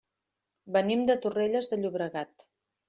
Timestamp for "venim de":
0.77-1.19